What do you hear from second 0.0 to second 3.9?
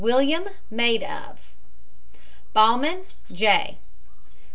WILLIAM, maid of. BAHMANN, J.